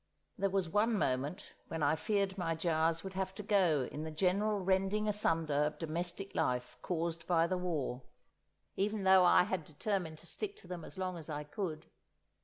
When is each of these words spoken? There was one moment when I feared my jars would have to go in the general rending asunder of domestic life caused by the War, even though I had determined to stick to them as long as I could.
There 0.35 0.49
was 0.49 0.67
one 0.67 0.97
moment 0.97 1.53
when 1.67 1.83
I 1.83 1.95
feared 1.95 2.35
my 2.35 2.55
jars 2.55 3.03
would 3.03 3.13
have 3.13 3.35
to 3.35 3.43
go 3.43 3.87
in 3.91 4.01
the 4.01 4.09
general 4.09 4.57
rending 4.59 5.07
asunder 5.07 5.53
of 5.53 5.77
domestic 5.77 6.33
life 6.33 6.75
caused 6.81 7.27
by 7.27 7.45
the 7.45 7.59
War, 7.59 8.01
even 8.75 9.03
though 9.03 9.23
I 9.23 9.43
had 9.43 9.63
determined 9.63 10.17
to 10.17 10.25
stick 10.25 10.57
to 10.57 10.67
them 10.67 10.83
as 10.83 10.97
long 10.97 11.19
as 11.19 11.29
I 11.29 11.43
could. 11.43 11.85